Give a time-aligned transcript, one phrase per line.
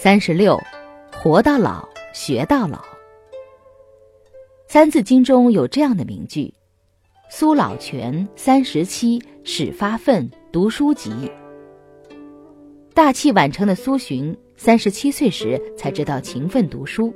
[0.00, 0.56] 三十六，
[1.12, 2.78] 活到老，学到老。
[4.68, 6.54] 《三字经》中有这样的名句
[7.28, 11.10] ：“苏老泉三十七，始发愤读书籍。”
[12.94, 17.12] 大器晚成的苏洵，三十七岁时才知道勤奋读书，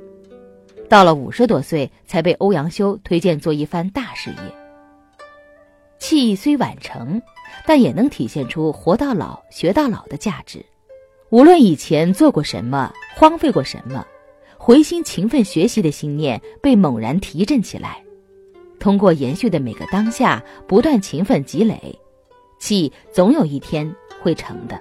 [0.89, 4.35] 到了五十多岁才被欧阳修推荐做一番大事业。
[5.99, 7.21] 气虽晚成，
[7.65, 10.65] 但也能体现出活到老学到老的价值。
[11.33, 14.05] 无论以前做过什么，荒废过什么，
[14.55, 18.03] 回心勤奋学习的心念被猛然提振起来。
[18.79, 21.99] 通过延续的每个当下，不断勤奋积累，
[22.59, 24.79] 气总有一天会成的。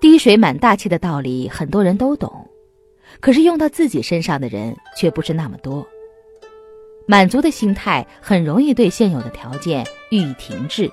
[0.00, 2.48] 滴水满大器的道理，很多人都懂，
[3.20, 5.86] 可是用到自己身上的人却不是那么多。
[7.06, 10.90] 满足的心态很容易对现有的条件予以停滞，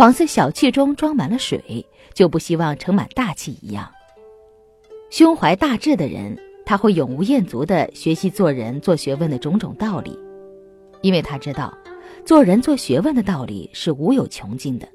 [0.00, 1.86] 仿似小气中装满了水。
[2.14, 3.88] 就不希望盛满大气一样。
[5.10, 10.18] 胸怀大志的人，他会永无厌足的学习做人、做学问的种种道理，
[11.02, 11.76] 因为他知道，
[12.24, 14.88] 做人、做学问的道理是无有穷尽的。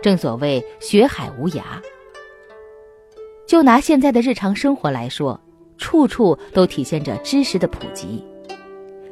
[0.00, 1.62] 正所谓“学海无涯”。
[3.46, 5.38] 就拿现在的日常生活来说，
[5.76, 8.24] 处处都体现着知识的普及，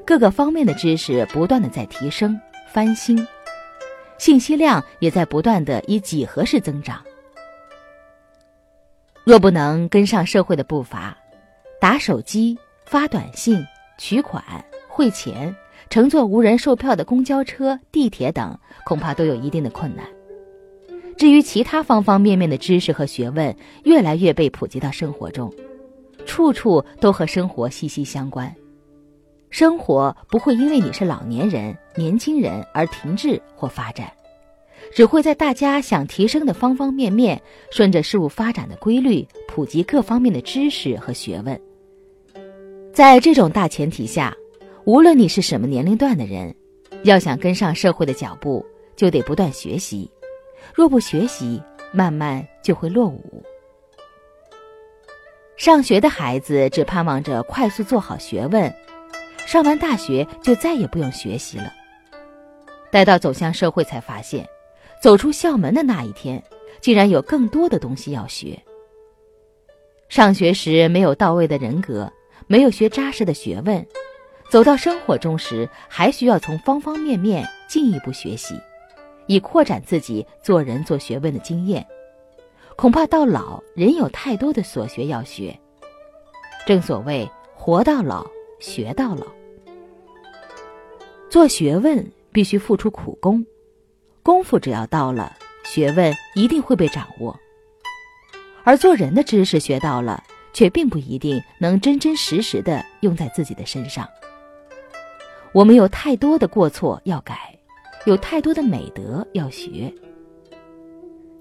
[0.06, 2.40] 各个方面的知识不断的在提升、
[2.72, 3.26] 翻新，
[4.18, 7.02] 信息量也在不断的以几何式增长。
[9.24, 11.16] 若不能跟上社会的步伐，
[11.80, 13.64] 打手机、发短信、
[13.98, 14.42] 取款、
[14.88, 15.54] 汇钱、
[15.90, 20.04] 乘坐无人售票的公交车、地铁等，恐怕都有一定的困难。
[21.16, 25.52] 至于其他方方面面的知识和学问，越来越被普及到生活中，
[26.24, 28.54] 处处都和生活息息相关。
[29.50, 34.12] 生活不会因为你是老年人、年轻人而停滞或发展。
[34.94, 37.40] 只会在大家想提升的方方面面，
[37.70, 41.60] 顺着事物发展的规律，普及各方面的知识和学问。
[42.94, 44.34] 在这种大前提下，
[44.84, 46.54] 无论你是什么年龄段的人，
[47.02, 48.64] 要想跟上社会的脚步，
[48.96, 50.10] 就得不断学习。
[50.74, 51.62] 若不学习，
[51.92, 53.42] 慢慢就会落伍。
[55.56, 58.72] 上学的孩子只盼望着快速做好学问，
[59.48, 61.72] 上完大学就再也不用学习了。
[62.90, 64.46] 待到走向社会，才发现。
[65.00, 66.42] 走出校门的那一天，
[66.82, 68.62] 竟然有更多的东西要学。
[70.10, 72.12] 上学时没有到位的人格，
[72.46, 73.86] 没有学扎实的学问，
[74.50, 78.54] 走到生活中时，还需要从方方面面进一步学习，
[79.28, 81.86] 以扩展自己做人做学问的经验。
[82.76, 85.58] 恐怕到老仍有太多的所学要学。
[86.66, 88.26] 正所谓活到老，
[88.60, 89.37] 学到老。
[91.30, 93.44] 做学问必须付出苦功。
[94.22, 97.38] 功夫只要到了，学问一定会被掌握。
[98.64, 100.22] 而做人的知识学到了，
[100.52, 104.08] 却并不一定能真真实实的用在自己的身上。
[105.52, 107.58] 我们有太多的过错要改，
[108.04, 109.92] 有太多的美德要学。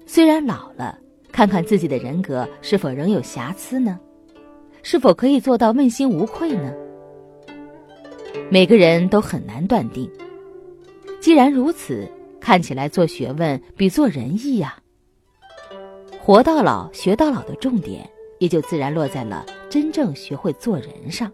[0.06, 0.98] 虽然老了，
[1.30, 3.98] 看看自己的人格是否仍有瑕疵呢？
[4.82, 6.72] 是否可以做到问心无愧呢？
[8.50, 10.10] 每个人都很难断定。
[11.20, 12.08] 既然如此。
[12.40, 14.78] 看起来做学问比做人易呀。
[16.20, 21.30] 活到老学到老的重点，也就自然落在了真正学会做人上。